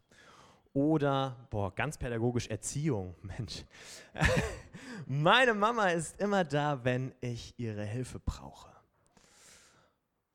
Oder, 0.74 1.48
boah, 1.52 1.74
ganz 1.74 1.98
pädagogisch 1.98 2.48
Erziehung, 2.48 3.16
Mensch. 3.22 3.64
Meine 5.06 5.54
Mama 5.54 5.90
ist 5.90 6.20
immer 6.20 6.44
da, 6.44 6.84
wenn 6.84 7.14
ich 7.22 7.54
ihre 7.58 7.86
Hilfe 7.86 8.20
brauche. 8.20 8.72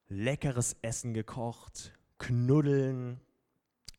Leckeres 0.09 0.77
Essen 0.81 1.13
gekocht, 1.13 1.93
knuddeln, 2.19 3.21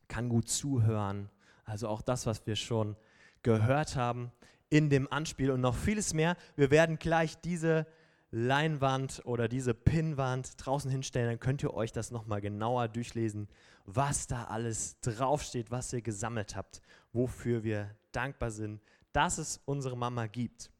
kann 0.08 0.28
gut 0.28 0.48
zuhören. 0.48 1.30
Also 1.64 1.88
auch 1.88 2.02
das, 2.02 2.26
was 2.26 2.46
wir 2.46 2.56
schon 2.56 2.96
gehört 3.42 3.96
haben 3.96 4.32
in 4.68 4.90
dem 4.90 5.10
Anspiel 5.12 5.50
und 5.50 5.60
noch 5.60 5.76
vieles 5.76 6.12
mehr. 6.12 6.36
Wir 6.56 6.70
werden 6.70 6.98
gleich 6.98 7.40
diese 7.40 7.86
Leinwand 8.34 9.20
oder 9.26 9.46
diese 9.46 9.74
Pinnwand 9.74 10.54
draußen 10.56 10.90
hinstellen, 10.90 11.28
dann 11.28 11.38
könnt 11.38 11.62
ihr 11.62 11.74
euch 11.74 11.92
das 11.92 12.10
nochmal 12.10 12.40
genauer 12.40 12.88
durchlesen, 12.88 13.46
was 13.84 14.26
da 14.26 14.44
alles 14.44 14.98
draufsteht, 15.00 15.70
was 15.70 15.92
ihr 15.92 16.00
gesammelt 16.00 16.56
habt, 16.56 16.80
wofür 17.12 17.62
wir 17.62 17.94
dankbar 18.10 18.50
sind, 18.50 18.80
dass 19.12 19.36
es 19.36 19.60
unsere 19.66 19.98
Mama 19.98 20.26
gibt. 20.28 20.70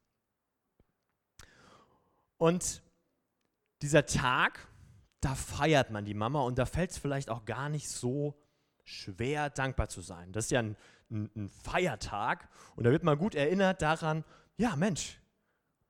Und 2.38 2.82
dieser 3.82 4.06
Tag, 4.06 4.66
da 5.20 5.34
feiert 5.34 5.90
man 5.90 6.06
die 6.06 6.14
Mama 6.14 6.40
und 6.40 6.58
da 6.58 6.64
fällt 6.64 6.92
es 6.92 6.98
vielleicht 6.98 7.28
auch 7.28 7.44
gar 7.44 7.68
nicht 7.68 7.88
so 7.88 8.34
schwer, 8.82 9.50
dankbar 9.50 9.90
zu 9.90 10.00
sein. 10.00 10.32
Das 10.32 10.46
ist 10.46 10.52
ja 10.52 10.60
ein, 10.60 10.76
ein, 11.10 11.30
ein 11.36 11.48
Feiertag 11.50 12.48
und 12.76 12.84
da 12.84 12.90
wird 12.90 13.04
man 13.04 13.18
gut 13.18 13.34
erinnert 13.34 13.82
daran, 13.82 14.24
ja 14.56 14.74
Mensch, 14.74 15.20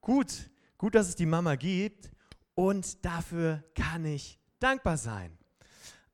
gut, 0.00 0.50
Gut, 0.82 0.96
dass 0.96 1.06
es 1.06 1.14
die 1.14 1.26
Mama 1.26 1.54
gibt 1.54 2.10
und 2.56 3.04
dafür 3.04 3.62
kann 3.76 4.04
ich 4.04 4.40
dankbar 4.58 4.96
sein. 4.96 5.38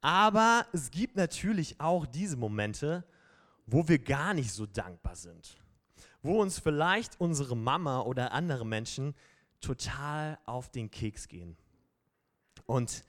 Aber 0.02 0.66
es 0.75 0.91
gibt 0.91 1.16
natürlich 1.16 1.80
auch 1.80 2.05
diese 2.05 2.36
Momente, 2.36 3.02
wo 3.64 3.88
wir 3.88 3.98
gar 3.98 4.34
nicht 4.34 4.52
so 4.52 4.66
dankbar 4.66 5.16
sind. 5.16 5.56
Wo 6.20 6.42
uns 6.42 6.58
vielleicht 6.58 7.19
unsere 7.19 7.56
Mama 7.56 8.02
oder 8.02 8.33
andere 8.33 8.66
Menschen 8.66 9.14
total 9.62 10.38
auf 10.44 10.69
den 10.69 10.91
Keks 10.91 11.28
gehen. 11.28 11.56
Und 12.66 13.06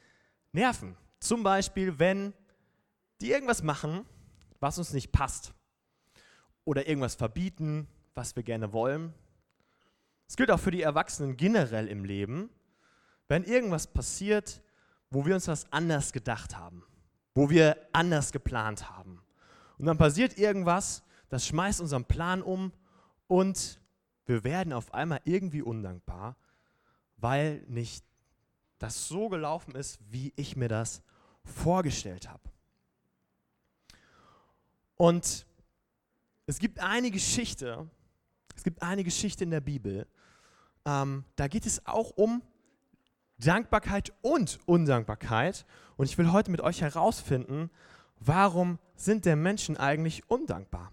nerven. 0.53 0.95
Zum 1.19 1.43
Beispiel, 1.43 1.99
wenn 1.99 2.33
die 3.19 3.31
irgendwas 3.31 3.63
machen, 3.63 4.05
was 4.61 4.77
uns 4.77 4.93
nicht 4.93 5.11
passt. 5.11 5.53
Oder 6.63 6.87
irgendwas 6.87 7.15
verbieten, 7.15 7.89
was 8.15 8.37
wir 8.37 8.43
gerne 8.43 8.71
wollen. 8.71 9.13
Es 10.29 10.37
gilt 10.37 10.51
auch 10.51 10.59
für 10.59 10.69
die 10.69 10.83
Erwachsenen 10.83 11.37
generell 11.37 11.87
im 11.87 12.05
Leben. 12.05 12.51
Wenn 13.27 13.43
irgendwas 13.43 13.87
passiert, 13.87 14.61
wo 15.09 15.25
wir 15.25 15.33
uns 15.33 15.47
was 15.47 15.71
anders 15.73 16.13
gedacht 16.13 16.55
haben, 16.55 16.83
wo 17.33 17.49
wir 17.49 17.75
anders 17.93 18.31
geplant 18.31 18.91
haben. 18.91 19.23
Und 19.79 19.87
dann 19.87 19.97
passiert 19.97 20.37
irgendwas, 20.37 21.03
das 21.29 21.47
schmeißt 21.47 21.81
unseren 21.81 22.05
Plan 22.05 22.43
um 22.43 22.71
und 23.25 23.81
wir 24.27 24.43
werden 24.43 24.71
auf 24.71 24.93
einmal 24.93 25.19
irgendwie 25.23 25.63
undankbar, 25.63 26.37
weil 27.17 27.65
nicht 27.67 28.05
das 28.77 29.07
so 29.07 29.29
gelaufen 29.29 29.73
ist, 29.73 29.99
wie 30.11 30.31
ich 30.35 30.55
mir 30.55 30.69
das 30.69 31.01
vorgestellt 31.43 32.29
habe. 32.29 32.43
Und 34.95 35.47
es 36.45 36.59
gibt 36.59 36.79
eine 36.79 37.09
Geschichte, 37.09 37.89
es 38.55 38.63
gibt 38.63 38.83
eine 38.83 39.03
Geschichte 39.03 39.43
in 39.43 39.49
der 39.49 39.61
Bibel, 39.61 40.07
ähm, 40.85 41.25
da 41.35 41.47
geht 41.47 41.65
es 41.65 41.85
auch 41.85 42.11
um 42.11 42.41
Dankbarkeit 43.37 44.13
und 44.21 44.59
Undankbarkeit. 44.65 45.65
Und 45.97 46.05
ich 46.05 46.17
will 46.17 46.31
heute 46.31 46.51
mit 46.51 46.61
euch 46.61 46.81
herausfinden, 46.81 47.69
warum 48.19 48.79
sind 48.95 49.25
denn 49.25 49.41
Menschen 49.41 49.77
eigentlich 49.77 50.29
undankbar? 50.29 50.91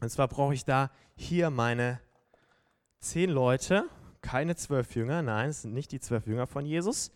Und 0.00 0.10
zwar 0.10 0.28
brauche 0.28 0.54
ich 0.54 0.64
da 0.64 0.90
hier 1.16 1.50
meine 1.50 2.00
zehn 3.00 3.30
Leute, 3.30 3.84
keine 4.22 4.56
zwölf 4.56 4.94
Jünger, 4.94 5.22
nein, 5.22 5.50
es 5.50 5.62
sind 5.62 5.72
nicht 5.72 5.92
die 5.92 6.00
zwölf 6.00 6.26
Jünger 6.26 6.46
von 6.46 6.66
Jesus. 6.66 7.10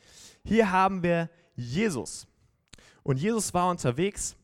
Hier 0.45 0.71
haben 0.71 1.03
wir 1.03 1.31
Jesus. 1.55 2.27
Und 3.03 3.19
Jesus 3.19 3.53
war 3.53 3.69
unterwegs 3.69 4.37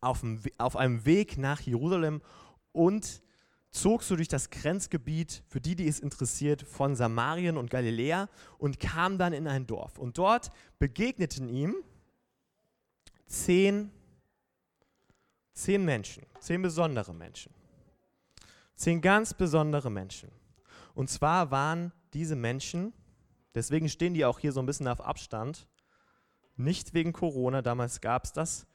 auf, 0.00 0.24
auf 0.58 0.76
einem 0.76 1.04
Weg 1.04 1.38
nach 1.38 1.60
Jerusalem 1.60 2.22
und 2.72 3.22
zog 3.72 4.02
so 4.02 4.16
durch 4.16 4.28
das 4.28 4.50
Grenzgebiet, 4.50 5.42
für 5.48 5.60
die, 5.60 5.74
die 5.74 5.88
es 5.88 5.98
interessiert, 5.98 6.62
von 6.62 6.94
Samarien 6.94 7.56
und 7.56 7.70
Galiläa 7.70 8.28
und 8.58 8.78
kam 8.78 9.18
dann 9.18 9.32
in 9.32 9.48
ein 9.48 9.66
Dorf. 9.66 9.98
Und 9.98 10.18
dort 10.18 10.52
begegneten 10.78 11.48
ihm 11.48 11.74
zehn, 13.26 13.90
zehn 15.54 15.84
Menschen, 15.84 16.24
zehn 16.38 16.60
besondere 16.60 17.14
Menschen. 17.14 17.52
Zehn 18.76 19.00
ganz 19.00 19.32
besondere 19.32 19.90
Menschen. 19.90 20.30
Und 20.94 21.08
zwar 21.08 21.50
waren 21.50 21.92
diese 22.12 22.36
Menschen, 22.36 22.92
deswegen 23.54 23.88
stehen 23.88 24.12
die 24.12 24.26
auch 24.26 24.38
hier 24.38 24.52
so 24.52 24.60
ein 24.60 24.66
bisschen 24.66 24.88
auf 24.88 25.00
Abstand, 25.00 25.66
nicht 26.56 26.92
wegen 26.92 27.14
Corona, 27.14 27.62
damals 27.62 28.02
gab 28.02 28.24
es 28.24 28.32
das 28.32 28.66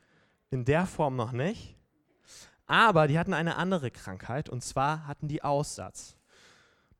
in 0.49 0.65
der 0.65 0.87
Form 0.87 1.15
noch 1.15 1.31
nicht, 1.31 1.76
aber 2.67 3.07
die 3.07 3.17
hatten 3.17 3.33
eine 3.33 3.55
andere 3.55 3.89
Krankheit 3.91 4.50
und 4.50 4.63
zwar 4.63 5.07
hatten 5.07 5.28
die 5.28 5.41
Aussatz. 5.41 6.16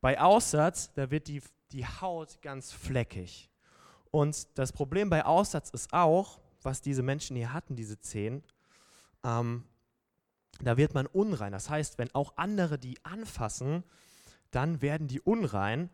Bei 0.00 0.20
Aussatz, 0.20 0.92
da 0.94 1.10
wird 1.10 1.28
die, 1.28 1.42
die 1.72 1.86
Haut 1.86 2.40
ganz 2.42 2.72
fleckig. 2.72 3.50
Und 4.10 4.58
das 4.58 4.72
Problem 4.72 5.10
bei 5.10 5.24
Aussatz 5.24 5.70
ist 5.70 5.92
auch, 5.92 6.40
was 6.62 6.80
diese 6.80 7.02
Menschen 7.02 7.36
hier 7.36 7.52
hatten, 7.52 7.76
diese 7.76 8.00
zehn, 8.00 8.42
ähm, 9.22 9.64
da 10.60 10.76
wird 10.76 10.94
man 10.94 11.06
unrein. 11.06 11.52
Das 11.52 11.70
heißt, 11.70 11.98
wenn 11.98 12.14
auch 12.14 12.32
andere 12.36 12.78
die 12.78 13.04
anfassen, 13.04 13.84
dann 14.50 14.80
werden 14.82 15.06
die 15.06 15.20
unrein. 15.20 15.90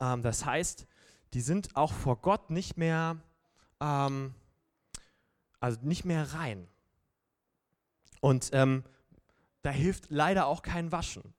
Ähm, 0.00 0.22
das 0.22 0.46
heißt, 0.46 0.86
die 1.34 1.40
sind 1.40 1.76
auch 1.76 1.92
vor 1.92 2.16
Gott 2.20 2.50
nicht 2.50 2.76
mehr, 2.76 3.16
ähm, 3.80 4.34
also 5.60 5.78
nicht 5.82 6.04
mehr 6.04 6.32
rein. 6.32 6.68
Und 8.20 8.50
ähm, 8.52 8.84
da 9.62 9.70
hilft 9.70 10.06
leider 10.10 10.46
auch 10.46 10.62
kein 10.62 10.92
Waschen. 10.92 11.34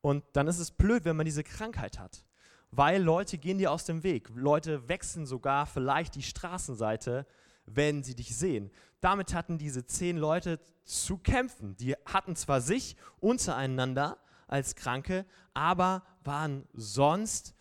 Und 0.00 0.24
dann 0.32 0.48
ist 0.48 0.58
es 0.58 0.70
blöd, 0.70 1.04
wenn 1.04 1.16
man 1.16 1.26
diese 1.26 1.44
Krankheit 1.44 1.98
hat. 1.98 2.24
Weil 2.70 3.02
Leute 3.02 3.38
gehen 3.38 3.58
dir 3.58 3.70
aus 3.70 3.84
dem 3.84 4.02
Weg. 4.02 4.30
Leute 4.34 4.88
wechseln 4.88 5.26
sogar 5.26 5.66
vielleicht 5.66 6.14
die 6.14 6.22
Straßenseite, 6.22 7.26
wenn 7.66 8.02
sie 8.02 8.14
dich 8.14 8.36
sehen. 8.36 8.70
Damit 9.00 9.34
hatten 9.34 9.58
diese 9.58 9.86
zehn 9.86 10.16
Leute 10.16 10.58
zu 10.84 11.18
kämpfen. 11.18 11.76
Die 11.76 11.94
hatten 12.06 12.34
zwar 12.34 12.60
sich 12.60 12.96
untereinander 13.20 14.18
als 14.48 14.74
Kranke, 14.74 15.24
aber 15.54 16.02
waren 16.24 16.66
sonst 16.72 17.54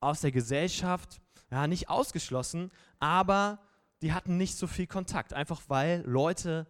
aus 0.00 0.20
der 0.22 0.32
Gesellschaft 0.32 1.20
ja, 1.50 1.66
nicht 1.66 1.88
ausgeschlossen, 1.88 2.70
aber 2.98 3.60
die 4.02 4.12
hatten 4.12 4.36
nicht 4.36 4.56
so 4.56 4.66
viel 4.66 4.86
Kontakt, 4.86 5.34
einfach 5.34 5.60
weil 5.68 6.02
Leute 6.06 6.66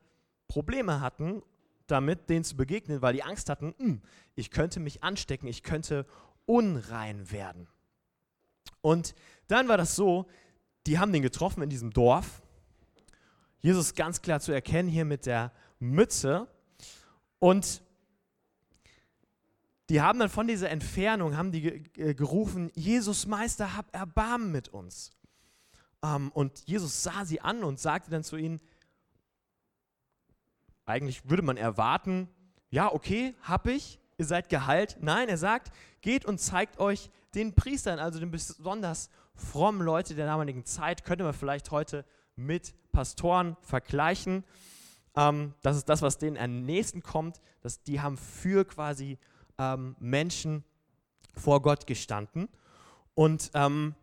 Probleme 0.49 1.01
hatten 1.01 1.43
damit, 1.91 2.29
denen 2.31 2.45
zu 2.45 2.57
begegnen, 2.57 3.03
weil 3.03 3.15
die 3.15 3.23
Angst 3.23 3.49
hatten, 3.51 3.75
hm, 3.79 4.03
ich 4.35 4.51
könnte 4.51 4.81
mich 4.81 5.03
anstecken, 5.03 5.47
ich 5.47 5.63
könnte 5.63 6.07
unrein 6.47 7.31
werden. 7.31 7.69
Und 8.81 9.15
dann 9.49 9.69
war 9.69 9.77
das 9.77 9.97
so, 9.97 10.27
die 10.87 10.99
haben 10.99 11.13
den 11.13 11.23
getroffen 11.23 11.63
in 11.63 11.71
diesem 11.71 11.93
Dorf. 11.93 12.43
Jesus 13.59 13.95
ganz 13.95 14.23
klar 14.23 14.41
zu 14.41 14.53
erkennen 14.53 14.89
hier 14.89 15.05
mit 15.05 15.27
der 15.27 15.53
Mütze. 15.79 16.49
Und 17.39 17.83
die 19.91 20.01
haben 20.01 20.19
dann 20.19 20.29
von 20.29 20.47
dieser 20.47 20.71
Entfernung, 20.71 21.37
haben 21.37 21.53
die 21.53 21.83
gerufen, 21.93 22.71
Jesus 22.75 23.27
Meister, 23.27 23.77
hab 23.77 23.95
Erbarmen 23.95 24.53
mit 24.53 24.69
uns. 24.69 25.11
Ähm, 26.03 26.31
und 26.33 26.61
Jesus 26.67 27.03
sah 27.03 27.25
sie 27.25 27.41
an 27.41 27.65
und 27.65 27.79
sagte 27.81 28.11
dann 28.11 28.25
zu 28.25 28.37
ihnen, 28.37 28.61
eigentlich 30.87 31.29
würde 31.29 31.43
man 31.43 31.57
erwarten, 31.57 32.29
ja, 32.71 32.93
okay, 32.93 33.35
hab 33.43 33.67
ich, 33.67 33.99
ihr 34.19 34.25
seid 34.25 34.49
geheilt. 34.49 34.99
Nein, 35.01 35.29
er 35.29 35.39
sagt, 35.39 35.73
geht 36.01 36.25
und 36.25 36.39
zeigt 36.39 36.79
euch 36.79 37.11
den 37.35 37.55
Priestern, 37.55 37.99
also 37.99 38.19
den 38.19 38.31
besonders 38.31 39.11
frommen 39.35 39.83
Leute 39.83 40.15
der 40.15 40.27
damaligen 40.27 40.65
Zeit, 40.65 41.05
könnte 41.05 41.25
man 41.25 41.33
vielleicht 41.33 41.71
heute 41.71 42.05
mit 42.37 42.75
Pastoren 42.93 43.57
vergleichen. 43.63 44.45
Ähm, 45.17 45.55
das 45.63 45.77
ist 45.77 45.89
das, 45.89 46.03
was 46.03 46.19
denen 46.19 46.37
am 46.37 46.65
nächsten 46.65 47.03
kommt. 47.03 47.41
Dass 47.61 47.83
die 47.83 48.01
haben 48.01 48.17
für 48.17 48.65
quasi 48.65 49.19
ähm, 49.59 49.97
Menschen 49.99 50.65
vor 51.37 51.63
Gott 51.63 51.87
gestanden 51.87 52.49
und 53.15 53.51
ähm, 53.55 53.95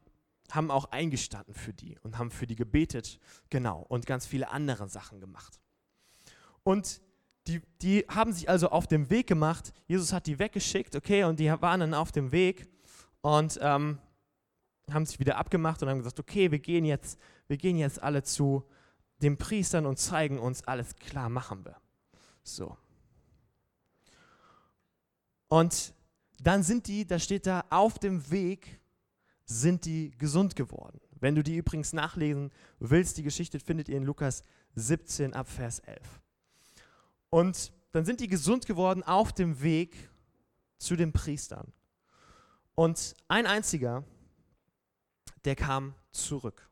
haben 0.52 0.72
auch 0.72 0.92
eingestanden 0.92 1.54
für 1.54 1.74
die 1.74 1.98
und 2.04 2.18
haben 2.18 2.32
für 2.32 2.48
die 2.48 2.56
gebetet, 2.56 3.20
genau, 3.50 3.86
und 3.90 4.06
ganz 4.06 4.26
viele 4.26 4.50
andere 4.50 4.88
Sachen 4.88 5.20
gemacht. 5.20 5.60
Und 6.68 7.02
die, 7.48 7.62
die 7.82 8.00
haben 8.10 8.34
sich 8.34 8.50
also 8.50 8.72
auf 8.72 8.88
dem 8.88 9.10
Weg 9.10 9.28
gemacht. 9.28 9.72
Jesus 9.86 10.12
hat 10.12 10.28
die 10.28 10.38
weggeschickt, 10.38 10.98
okay, 10.98 11.24
und 11.24 11.40
die 11.40 11.50
waren 11.50 11.80
dann 11.80 11.94
auf 11.94 12.12
dem 12.12 12.34
Weg 12.34 12.68
und 13.22 13.58
ähm, 13.62 14.00
haben 14.92 15.06
sich 15.06 15.18
wieder 15.18 15.38
abgemacht 15.38 15.82
und 15.82 15.88
haben 15.88 16.00
gesagt, 16.00 16.20
okay, 16.20 16.52
wir 16.52 16.60
gehen 16.60 16.84
jetzt, 16.84 17.18
wir 17.48 17.56
gehen 17.56 17.78
jetzt 17.78 18.04
alle 18.04 18.22
zu 18.22 18.68
den 19.22 19.38
Priestern 19.38 19.86
und 19.86 19.98
zeigen 19.98 20.40
uns 20.40 20.62
alles 20.66 20.98
klar, 20.98 21.30
machen 21.30 21.64
wir. 21.64 21.78
So. 22.44 22.76
Und 25.48 25.94
dann 26.42 26.64
sind 26.64 26.88
die, 26.88 27.08
da 27.08 27.18
steht 27.18 27.48
da, 27.48 27.64
auf 27.70 27.98
dem 27.98 28.30
Weg 28.30 28.82
sind 29.46 29.86
die 29.86 30.12
gesund 30.18 30.58
geworden. 30.58 31.00
Wenn 31.12 31.34
du 31.34 31.44
die 31.44 31.56
übrigens 31.56 31.94
nachlesen 31.94 32.52
willst, 32.80 33.16
die 33.16 33.24
Geschichte 33.24 33.62
findet 33.62 33.88
ihr 33.88 33.96
in 33.96 34.04
Lukas 34.04 34.44
17 34.76 35.34
ab 35.34 35.48
Vers 35.48 35.80
11. 35.80 36.02
Und 37.30 37.74
dann 37.92 38.06
sind 38.06 38.20
die 38.20 38.28
gesund 38.28 38.66
geworden 38.66 39.04
auf 39.04 39.34
dem 39.34 39.62
Weg 39.62 40.10
zu 40.78 40.96
den 40.96 41.14
Priestern. 41.14 41.74
Und 42.76 43.16
ein 43.28 43.48
einziger, 43.48 44.04
der 45.46 45.56
kam 45.56 45.96
zurück. 46.12 46.70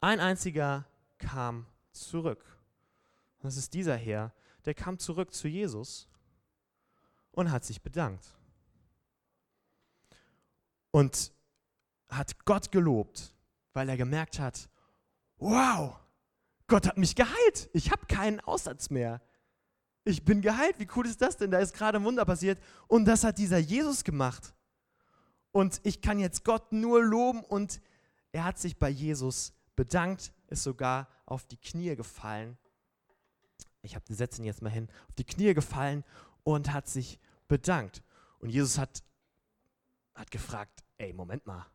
Ein 0.00 0.20
einziger 0.20 0.86
kam 1.18 1.66
zurück. 1.92 2.44
Das 3.40 3.56
ist 3.56 3.74
dieser 3.74 3.96
Herr, 3.96 4.32
der 4.64 4.74
kam 4.74 4.98
zurück 4.98 5.34
zu 5.34 5.48
Jesus 5.48 6.08
und 7.32 7.50
hat 7.50 7.64
sich 7.64 7.82
bedankt. 7.82 8.34
Und 10.90 11.32
hat 12.08 12.44
Gott 12.44 12.70
gelobt, 12.70 13.34
weil 13.72 13.88
er 13.88 13.96
gemerkt 13.96 14.38
hat, 14.38 14.68
wow, 15.36 15.98
Gott 16.66 16.86
hat 16.86 16.96
mich 16.96 17.14
geheilt. 17.14 17.68
Ich 17.72 17.90
habe 17.90 18.06
keinen 18.06 18.40
Aussatz 18.40 18.88
mehr. 18.88 19.20
Ich 20.04 20.24
bin 20.24 20.42
geheilt. 20.42 20.78
Wie 20.78 20.88
cool 20.94 21.06
ist 21.06 21.22
das 21.22 21.36
denn? 21.36 21.50
Da 21.50 21.58
ist 21.58 21.74
gerade 21.74 21.98
ein 21.98 22.04
Wunder 22.04 22.24
passiert. 22.24 22.62
Und 22.88 23.06
das 23.06 23.24
hat 23.24 23.38
dieser 23.38 23.58
Jesus 23.58 24.04
gemacht. 24.04 24.54
Und 25.50 25.80
ich 25.82 26.02
kann 26.02 26.18
jetzt 26.18 26.44
Gott 26.44 26.72
nur 26.72 27.02
loben. 27.02 27.42
Und 27.42 27.80
er 28.32 28.44
hat 28.44 28.58
sich 28.58 28.78
bei 28.78 28.90
Jesus 28.90 29.54
bedankt, 29.76 30.32
ist 30.48 30.62
sogar 30.62 31.08
auf 31.24 31.44
die 31.44 31.56
Knie 31.56 31.96
gefallen. 31.96 32.58
Ich 33.82 33.94
habe 33.94 34.04
die 34.06 34.14
Sätze 34.14 34.42
jetzt 34.42 34.62
mal 34.62 34.70
hin. 34.70 34.88
Auf 35.08 35.14
die 35.14 35.24
Knie 35.24 35.54
gefallen 35.54 36.04
und 36.42 36.72
hat 36.72 36.86
sich 36.88 37.18
bedankt. 37.48 38.02
Und 38.38 38.50
Jesus 38.50 38.78
hat, 38.78 39.02
hat 40.14 40.30
gefragt, 40.30 40.84
ey, 40.98 41.12
Moment 41.12 41.46
mal, 41.46 41.66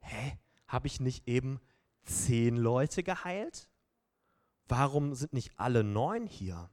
hä, 0.00 0.38
habe 0.66 0.86
ich 0.86 1.00
nicht 1.00 1.28
eben 1.28 1.60
zehn 2.04 2.56
Leute 2.56 3.02
geheilt? 3.02 3.68
Warum 4.66 5.14
sind 5.14 5.32
nicht 5.32 5.52
alle 5.56 5.84
neun 5.84 6.26
hier? 6.26 6.68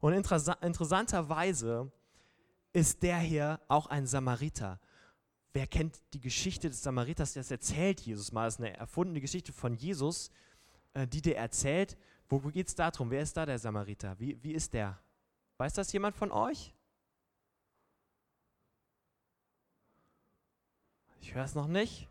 Und 0.00 0.12
interessanterweise 0.12 1.90
ist 2.72 3.02
der 3.02 3.18
hier 3.18 3.60
auch 3.68 3.86
ein 3.86 4.06
Samariter. 4.06 4.78
Wer 5.52 5.66
kennt 5.66 6.02
die 6.12 6.20
Geschichte 6.20 6.68
des 6.68 6.82
Samariters? 6.82 7.32
Das 7.32 7.50
erzählt 7.50 8.00
Jesus 8.00 8.30
mal. 8.32 8.44
Das 8.44 8.54
ist 8.54 8.60
eine 8.60 8.76
erfundene 8.76 9.20
Geschichte 9.20 9.52
von 9.52 9.74
Jesus, 9.74 10.30
äh, 10.92 11.06
die 11.06 11.22
der 11.22 11.38
erzählt. 11.38 11.96
Wo, 12.28 12.44
wo 12.44 12.48
geht 12.48 12.68
es 12.68 12.74
darum? 12.74 13.10
Wer 13.10 13.22
ist 13.22 13.36
da 13.36 13.46
der 13.46 13.58
Samariter? 13.58 14.18
Wie, 14.18 14.42
wie 14.42 14.52
ist 14.52 14.74
der? 14.74 14.98
Weiß 15.56 15.72
das 15.72 15.90
jemand 15.92 16.14
von 16.14 16.30
euch? 16.30 16.74
Ich 21.22 21.34
höre 21.34 21.44
es 21.44 21.54
noch 21.54 21.68
nicht. 21.68 22.08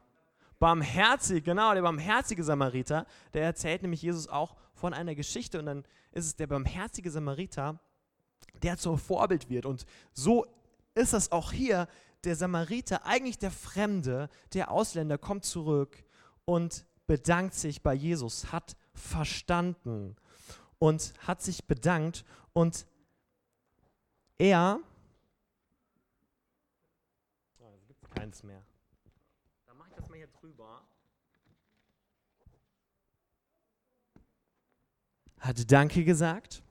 Barmherzig, 0.60 1.44
genau, 1.44 1.74
der 1.74 1.81
barmherzige 1.81 2.44
Samariter, 2.44 3.06
der 3.34 3.44
erzählt 3.44 3.81
nämlich 3.81 4.02
Jesus 4.02 4.28
auch 4.28 4.56
von 4.74 4.94
einer 4.94 5.16
Geschichte 5.16 5.60
und 5.60 5.66
dann 5.66 5.84
ist 6.12 6.25
es 6.25 6.36
der 6.36 6.48
barmherzige 6.48 7.12
Samariter, 7.12 7.80
der 8.63 8.78
zum 8.78 8.98
Vorbild 8.98 9.50
wird. 9.50 9.66
Und 9.66 9.86
so 10.13 10.46
ist 10.94 11.13
es 11.13 11.31
auch 11.31 11.52
hier, 11.52 11.88
der 12.24 12.36
Samariter, 12.36 13.06
eigentlich 13.06 13.38
der 13.38 13.52
Fremde, 13.52 14.30
der 14.54 14.72
Ausländer, 14.72 15.18
kommt 15.18 15.46
zurück 15.46 16.04
und 16.46 16.86
bedankt 17.06 17.54
sich 17.54 17.84
bei 17.84 17.94
Jesus, 17.94 18.52
hat 18.52 18.75
verstanden 18.94 20.16
und 20.80 21.13
hat 21.19 21.42
sich 21.42 21.66
bedankt 21.66 22.25
und 22.54 22.88
er, 24.38 24.80
oh, 27.60 27.78
gibt 27.88 28.02
es 28.02 28.10
keins 28.10 28.44
mehr 28.44 28.63
hier 30.25 30.39
drüber. 30.39 30.81
Hat 35.39 35.72
Danke 35.72 36.04
gesagt 36.04 36.63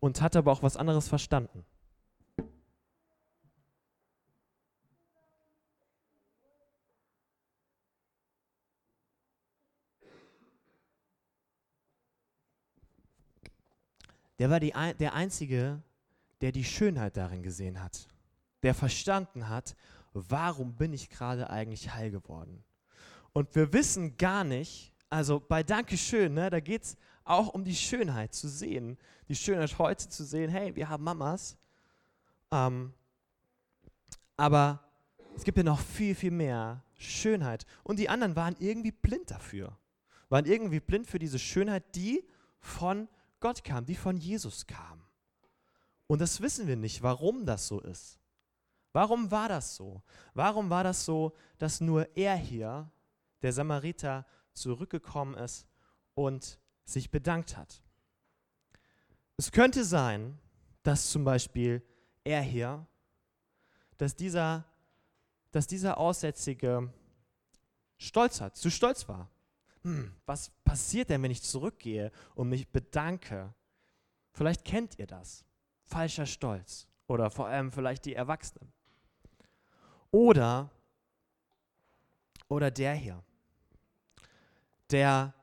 und 0.00 0.20
hat 0.22 0.36
aber 0.36 0.52
auch 0.52 0.62
was 0.62 0.76
anderes 0.76 1.08
verstanden. 1.08 1.64
Der 14.38 14.50
war 14.50 14.60
die, 14.60 14.70
der 14.70 15.14
Einzige, 15.14 15.82
der 16.40 16.52
die 16.52 16.62
Schönheit 16.62 17.16
darin 17.16 17.42
gesehen 17.42 17.82
hat, 17.82 18.06
der 18.62 18.72
verstanden 18.72 19.48
hat, 19.48 19.74
warum 20.12 20.76
bin 20.76 20.92
ich 20.92 21.10
gerade 21.10 21.50
eigentlich 21.50 21.92
heil 21.92 22.12
geworden? 22.12 22.64
Und 23.38 23.54
wir 23.54 23.72
wissen 23.72 24.16
gar 24.16 24.42
nicht, 24.42 24.92
also 25.10 25.38
bei 25.38 25.62
Dankeschön, 25.62 26.34
ne, 26.34 26.50
da 26.50 26.58
geht 26.58 26.82
es 26.82 26.96
auch 27.22 27.54
um 27.54 27.62
die 27.62 27.76
Schönheit 27.76 28.34
zu 28.34 28.48
sehen. 28.48 28.98
Die 29.28 29.36
Schönheit 29.36 29.78
heute 29.78 30.08
zu 30.08 30.24
sehen, 30.24 30.50
hey, 30.50 30.74
wir 30.74 30.88
haben 30.88 31.04
Mamas. 31.04 31.56
Ähm, 32.50 32.92
aber 34.36 34.82
es 35.36 35.44
gibt 35.44 35.56
ja 35.56 35.62
noch 35.62 35.78
viel, 35.78 36.16
viel 36.16 36.32
mehr 36.32 36.82
Schönheit. 36.98 37.64
Und 37.84 38.00
die 38.00 38.08
anderen 38.08 38.34
waren 38.34 38.56
irgendwie 38.58 38.90
blind 38.90 39.30
dafür. 39.30 39.78
Waren 40.30 40.44
irgendwie 40.44 40.80
blind 40.80 41.06
für 41.06 41.20
diese 41.20 41.38
Schönheit, 41.38 41.94
die 41.94 42.26
von 42.58 43.06
Gott 43.38 43.62
kam, 43.62 43.86
die 43.86 43.94
von 43.94 44.16
Jesus 44.16 44.66
kam. 44.66 45.04
Und 46.08 46.20
das 46.20 46.40
wissen 46.40 46.66
wir 46.66 46.74
nicht, 46.74 47.02
warum 47.02 47.46
das 47.46 47.68
so 47.68 47.78
ist. 47.82 48.18
Warum 48.92 49.30
war 49.30 49.48
das 49.48 49.76
so? 49.76 50.02
Warum 50.34 50.70
war 50.70 50.82
das 50.82 51.04
so, 51.04 51.36
dass 51.58 51.80
nur 51.80 52.08
er 52.16 52.34
hier 52.34 52.90
der 53.42 53.52
Samariter 53.52 54.26
zurückgekommen 54.52 55.34
ist 55.34 55.66
und 56.14 56.58
sich 56.84 57.10
bedankt 57.10 57.56
hat. 57.56 57.82
Es 59.36 59.52
könnte 59.52 59.84
sein, 59.84 60.38
dass 60.82 61.10
zum 61.10 61.24
Beispiel 61.24 61.82
er 62.24 62.42
hier, 62.42 62.86
dass 63.96 64.16
dieser, 64.16 64.64
dass 65.52 65.66
dieser 65.66 65.98
Aussätzige 65.98 66.92
stolz 67.98 68.40
hat, 68.40 68.56
zu 68.56 68.70
stolz 68.70 69.08
war. 69.08 69.30
Hm, 69.82 70.14
was 70.26 70.50
passiert 70.64 71.10
denn, 71.10 71.22
wenn 71.22 71.30
ich 71.30 71.42
zurückgehe 71.42 72.10
und 72.34 72.48
mich 72.48 72.68
bedanke? 72.68 73.54
Vielleicht 74.32 74.64
kennt 74.64 74.98
ihr 74.98 75.06
das. 75.06 75.44
Falscher 75.84 76.26
Stolz. 76.26 76.88
Oder 77.06 77.30
vor 77.30 77.46
allem 77.46 77.72
vielleicht 77.72 78.04
die 78.04 78.14
Erwachsenen. 78.14 78.72
Oder, 80.10 80.70
oder 82.48 82.70
der 82.70 82.94
hier 82.94 83.22
der, 84.90 85.34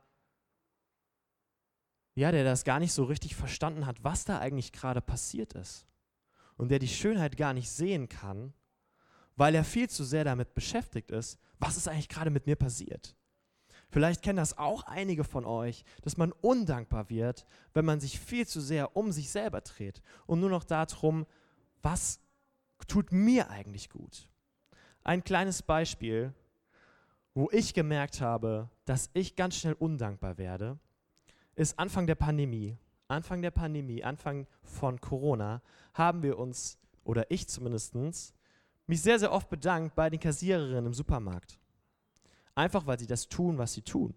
ja, 2.16 2.32
der 2.32 2.44
das 2.44 2.64
gar 2.64 2.80
nicht 2.80 2.94
so 2.94 3.04
richtig 3.04 3.36
verstanden 3.36 3.86
hat, 3.86 4.04
was 4.04 4.26
da 4.26 4.40
eigentlich 4.40 4.72
gerade 4.72 5.02
passiert 5.02 5.54
ist. 5.54 5.86
Und 6.58 6.70
der 6.70 6.80
die 6.80 6.88
Schönheit 6.88 7.38
gar 7.38 7.54
nicht 7.54 7.70
sehen 7.70 8.08
kann, 8.08 8.54
weil 9.36 9.56
er 9.56 9.64
viel 9.66 9.90
zu 9.90 10.04
sehr 10.04 10.24
damit 10.24 10.54
beschäftigt 10.54 11.12
ist, 11.12 11.40
was 11.60 11.78
ist 11.78 11.88
eigentlich 11.88 12.10
gerade 12.10 12.30
mit 12.30 12.46
mir 12.46 12.56
passiert. 12.56 13.16
Vielleicht 13.90 14.22
kennen 14.22 14.38
das 14.38 14.58
auch 14.58 14.84
einige 14.84 15.24
von 15.24 15.46
euch, 15.46 15.84
dass 16.02 16.18
man 16.18 16.32
undankbar 16.32 17.10
wird, 17.10 17.46
wenn 17.74 17.86
man 17.86 18.00
sich 18.00 18.20
viel 18.20 18.48
zu 18.48 18.60
sehr 18.60 18.96
um 18.96 19.12
sich 19.12 19.30
selber 19.30 19.62
dreht 19.62 20.02
und 20.26 20.40
nur 20.40 20.50
noch 20.50 20.64
darum, 20.64 21.26
was 21.82 22.20
tut 22.88 23.12
mir 23.12 23.50
eigentlich 23.50 23.90
gut. 23.90 24.28
Ein 25.04 25.24
kleines 25.24 25.62
Beispiel 25.62 26.34
wo 27.36 27.50
ich 27.52 27.74
gemerkt 27.74 28.22
habe, 28.22 28.70
dass 28.86 29.10
ich 29.14 29.36
ganz 29.36 29.58
schnell 29.58 29.74
undankbar 29.74 30.38
werde, 30.38 30.80
ist 31.56 31.78
Anfang 31.78 32.08
der 32.08 32.16
Pandemie. 32.16 32.78
Anfang 33.08 33.42
der 33.42 33.52
Pandemie, 33.52 34.04
Anfang 34.04 34.48
von 34.64 35.00
Corona, 35.00 35.62
haben 35.94 36.24
wir 36.24 36.40
uns, 36.40 36.80
oder 37.04 37.30
ich 37.30 37.48
zumindest, 37.48 37.94
mich 38.88 39.02
sehr, 39.02 39.20
sehr 39.20 39.32
oft 39.32 39.50
bedankt 39.50 39.96
bei 39.96 40.10
den 40.10 40.20
Kassiererinnen 40.20 40.88
im 40.88 40.94
Supermarkt. 40.94 41.60
Einfach 42.56 42.88
weil 42.88 42.98
sie 42.98 43.06
das 43.06 43.28
tun, 43.28 43.58
was 43.58 43.74
sie 43.74 43.82
tun. 43.82 44.16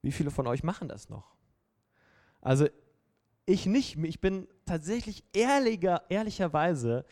Wie 0.00 0.12
viele 0.12 0.30
von 0.30 0.46
euch 0.46 0.62
machen 0.62 0.88
das 0.88 1.08
noch? 1.08 1.34
Also 2.40 2.68
ich 3.44 3.66
nicht, 3.66 3.98
ich 3.98 4.20
bin 4.20 4.46
tatsächlich 4.66 5.24
ehrlicher, 5.32 6.04
ehrlicherweise 6.08 7.04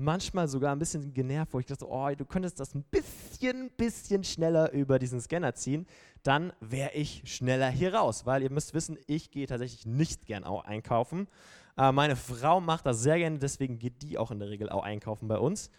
manchmal 0.00 0.48
sogar 0.48 0.72
ein 0.72 0.78
bisschen 0.78 1.12
genervt, 1.12 1.52
wo 1.52 1.60
ich 1.60 1.66
dachte, 1.66 1.86
oh, 1.88 2.08
du 2.16 2.24
könntest 2.24 2.58
das 2.58 2.74
ein 2.74 2.82
bisschen, 2.84 3.70
bisschen 3.76 4.24
schneller 4.24 4.72
über 4.72 4.98
diesen 4.98 5.20
Scanner 5.20 5.54
ziehen, 5.54 5.86
dann 6.22 6.52
wäre 6.60 6.92
ich 6.92 7.22
schneller 7.24 7.70
hier 7.70 7.94
raus, 7.94 8.26
weil 8.26 8.42
ihr 8.42 8.50
müsst 8.50 8.74
wissen, 8.74 8.98
ich 9.06 9.30
gehe 9.30 9.46
tatsächlich 9.46 9.86
nicht 9.86 10.26
gern 10.26 10.44
auch 10.44 10.64
einkaufen. 10.64 11.28
Äh, 11.76 11.92
meine 11.92 12.16
Frau 12.16 12.60
macht 12.60 12.86
das 12.86 13.00
sehr 13.00 13.18
gerne, 13.18 13.38
deswegen 13.38 13.78
geht 13.78 14.02
die 14.02 14.18
auch 14.18 14.30
in 14.30 14.38
der 14.38 14.48
Regel 14.48 14.70
auch 14.70 14.82
einkaufen 14.82 15.28
bei 15.28 15.38
uns. 15.38 15.70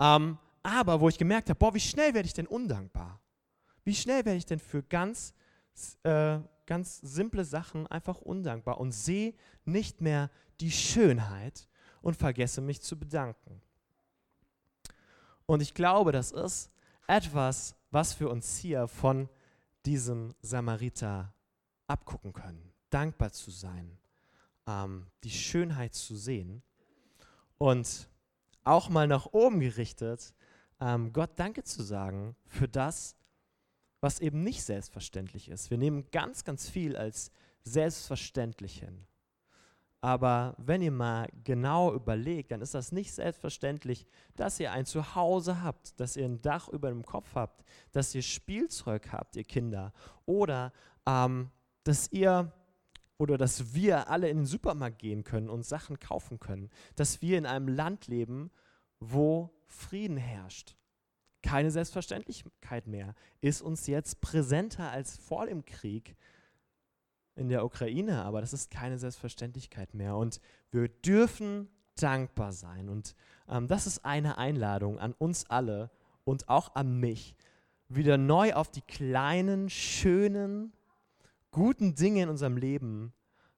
Ähm, 0.00 0.38
aber 0.62 1.00
wo 1.00 1.08
ich 1.08 1.18
gemerkt 1.18 1.50
habe, 1.50 1.58
boah, 1.58 1.74
wie 1.74 1.80
schnell 1.80 2.14
werde 2.14 2.26
ich 2.26 2.34
denn 2.34 2.46
undankbar? 2.46 3.20
Wie 3.84 3.94
schnell 3.94 4.24
werde 4.24 4.38
ich 4.38 4.46
denn 4.46 4.58
für 4.58 4.82
ganz, 4.82 5.34
äh, 6.04 6.38
ganz 6.66 6.98
simple 6.98 7.44
Sachen 7.44 7.86
einfach 7.86 8.20
undankbar 8.20 8.78
und 8.78 8.92
sehe 8.92 9.34
nicht 9.64 10.00
mehr 10.00 10.30
die 10.60 10.70
Schönheit 10.70 11.68
und 12.02 12.16
vergesse 12.16 12.60
mich 12.60 12.80
zu 12.80 12.98
bedanken. 12.98 13.60
Und 15.46 15.60
ich 15.60 15.74
glaube, 15.74 16.12
das 16.12 16.30
ist 16.30 16.70
etwas, 17.06 17.74
was 17.90 18.18
wir 18.20 18.30
uns 18.30 18.56
hier 18.56 18.86
von 18.86 19.28
diesem 19.84 20.34
Samariter 20.42 21.34
abgucken 21.86 22.32
können. 22.32 22.72
Dankbar 22.90 23.32
zu 23.32 23.50
sein, 23.50 23.98
ähm, 24.66 25.06
die 25.24 25.30
Schönheit 25.30 25.94
zu 25.94 26.16
sehen 26.16 26.62
und 27.58 28.08
auch 28.64 28.88
mal 28.88 29.06
nach 29.06 29.26
oben 29.26 29.60
gerichtet, 29.60 30.34
ähm, 30.80 31.12
Gott 31.12 31.30
Danke 31.36 31.64
zu 31.64 31.82
sagen 31.82 32.36
für 32.46 32.68
das, 32.68 33.16
was 34.00 34.20
eben 34.20 34.42
nicht 34.42 34.62
selbstverständlich 34.62 35.48
ist. 35.48 35.70
Wir 35.70 35.78
nehmen 35.78 36.10
ganz, 36.10 36.44
ganz 36.44 36.68
viel 36.68 36.96
als 36.96 37.30
selbstverständlich 37.64 38.78
hin. 38.78 39.06
Aber 40.02 40.54
wenn 40.58 40.80
ihr 40.80 40.92
mal 40.92 41.28
genau 41.44 41.92
überlegt, 41.92 42.52
dann 42.52 42.62
ist 42.62 42.74
das 42.74 42.90
nicht 42.90 43.12
selbstverständlich, 43.12 44.06
dass 44.34 44.58
ihr 44.58 44.72
ein 44.72 44.86
Zuhause 44.86 45.62
habt, 45.62 46.00
dass 46.00 46.16
ihr 46.16 46.24
ein 46.24 46.40
Dach 46.40 46.68
über 46.68 46.88
dem 46.88 47.04
Kopf 47.04 47.34
habt, 47.34 47.64
dass 47.92 48.14
ihr 48.14 48.22
Spielzeug 48.22 49.12
habt, 49.12 49.36
ihr 49.36 49.44
Kinder, 49.44 49.92
oder 50.24 50.72
ähm, 51.06 51.50
dass 51.84 52.10
ihr 52.12 52.52
oder 53.18 53.36
dass 53.36 53.74
wir 53.74 54.08
alle 54.08 54.30
in 54.30 54.38
den 54.38 54.46
Supermarkt 54.46 54.98
gehen 54.98 55.24
können 55.24 55.50
und 55.50 55.66
Sachen 55.66 55.98
kaufen 55.98 56.40
können, 56.40 56.70
dass 56.96 57.20
wir 57.20 57.36
in 57.36 57.44
einem 57.44 57.68
Land 57.68 58.06
leben, 58.06 58.50
wo 58.98 59.50
Frieden 59.66 60.16
herrscht. 60.16 60.74
Keine 61.42 61.70
Selbstverständlichkeit 61.70 62.86
mehr. 62.86 63.14
Ist 63.42 63.60
uns 63.60 63.86
jetzt 63.86 64.22
präsenter 64.22 64.90
als 64.90 65.18
vor 65.18 65.44
dem 65.44 65.66
Krieg 65.66 66.16
in 67.40 67.48
der 67.48 67.64
Ukraine, 67.64 68.22
aber 68.22 68.42
das 68.42 68.52
ist 68.52 68.70
keine 68.70 68.98
Selbstverständlichkeit 68.98 69.94
mehr. 69.94 70.14
Und 70.16 70.40
wir 70.70 70.88
dürfen 70.88 71.68
dankbar 71.94 72.52
sein. 72.52 72.90
Und 72.90 73.16
ähm, 73.48 73.66
das 73.66 73.86
ist 73.86 74.04
eine 74.04 74.36
Einladung 74.36 74.98
an 74.98 75.14
uns 75.14 75.48
alle 75.48 75.90
und 76.24 76.50
auch 76.50 76.74
an 76.74 77.00
mich, 77.00 77.34
wieder 77.88 78.18
neu 78.18 78.52
auf 78.52 78.70
die 78.70 78.82
kleinen, 78.82 79.70
schönen, 79.70 80.72
guten 81.50 81.94
Dinge 81.94 82.24
in 82.24 82.28
unserem 82.28 82.58
Leben 82.58 83.14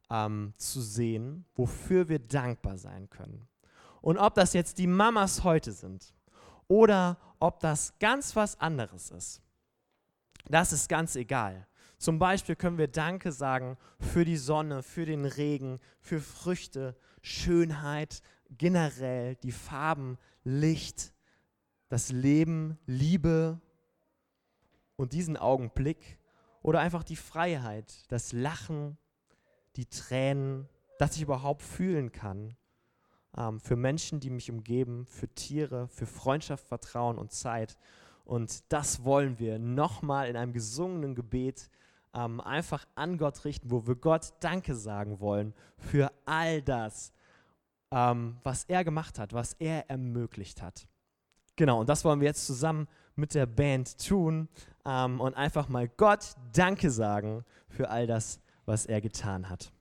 ähm, 0.08 0.54
zu 0.56 0.80
sehen, 0.80 1.44
wofür 1.56 2.08
wir 2.08 2.20
dankbar 2.20 2.78
sein 2.78 3.10
können. 3.10 3.48
Und 4.00 4.16
ob 4.16 4.34
das 4.34 4.52
jetzt 4.52 4.78
die 4.78 4.86
Mamas 4.86 5.42
heute 5.42 5.72
sind 5.72 6.14
oder 6.68 7.18
ob 7.40 7.58
das 7.58 7.98
ganz 7.98 8.36
was 8.36 8.58
anderes 8.60 9.10
ist, 9.10 9.42
das 10.48 10.72
ist 10.72 10.88
ganz 10.88 11.16
egal. 11.16 11.66
Zum 12.02 12.18
Beispiel 12.18 12.56
können 12.56 12.78
wir 12.78 12.88
Danke 12.88 13.30
sagen 13.30 13.78
für 14.00 14.24
die 14.24 14.36
Sonne, 14.36 14.82
für 14.82 15.06
den 15.06 15.24
Regen, 15.24 15.78
für 16.00 16.18
Früchte, 16.18 16.96
Schönheit, 17.22 18.22
generell 18.50 19.36
die 19.36 19.52
Farben, 19.52 20.18
Licht, 20.42 21.14
das 21.90 22.10
Leben, 22.10 22.76
Liebe 22.86 23.60
und 24.96 25.12
diesen 25.12 25.36
Augenblick 25.36 26.18
oder 26.62 26.80
einfach 26.80 27.04
die 27.04 27.14
Freiheit, 27.14 27.94
das 28.08 28.32
Lachen, 28.32 28.98
die 29.76 29.86
Tränen, 29.86 30.68
dass 30.98 31.14
ich 31.14 31.22
überhaupt 31.22 31.62
fühlen 31.62 32.10
kann. 32.10 32.56
Ähm, 33.36 33.60
für 33.60 33.76
Menschen, 33.76 34.18
die 34.18 34.30
mich 34.30 34.50
umgeben, 34.50 35.06
für 35.06 35.28
Tiere, 35.28 35.86
für 35.86 36.06
Freundschaft, 36.06 36.66
Vertrauen 36.66 37.16
und 37.16 37.30
Zeit. 37.30 37.78
Und 38.24 38.72
das 38.72 39.04
wollen 39.04 39.38
wir 39.38 39.60
nochmal 39.60 40.28
in 40.28 40.36
einem 40.36 40.52
gesungenen 40.52 41.14
Gebet 41.14 41.70
ähm, 42.14 42.40
einfach 42.40 42.86
an 42.94 43.18
Gott 43.18 43.44
richten, 43.44 43.70
wo 43.70 43.86
wir 43.86 43.94
Gott 43.94 44.32
Danke 44.40 44.74
sagen 44.74 45.20
wollen 45.20 45.54
für 45.78 46.10
all 46.26 46.62
das, 46.62 47.12
ähm, 47.90 48.38
was 48.42 48.64
er 48.64 48.84
gemacht 48.84 49.18
hat, 49.18 49.32
was 49.32 49.54
er 49.54 49.88
ermöglicht 49.90 50.62
hat. 50.62 50.86
Genau, 51.56 51.80
und 51.80 51.88
das 51.88 52.04
wollen 52.04 52.20
wir 52.20 52.28
jetzt 52.28 52.46
zusammen 52.46 52.88
mit 53.14 53.34
der 53.34 53.46
Band 53.46 53.98
tun 54.06 54.48
ähm, 54.84 55.20
und 55.20 55.34
einfach 55.34 55.68
mal 55.68 55.88
Gott 55.88 56.34
Danke 56.52 56.90
sagen 56.90 57.44
für 57.68 57.90
all 57.90 58.06
das, 58.06 58.40
was 58.64 58.86
er 58.86 59.00
getan 59.00 59.48
hat. 59.48 59.72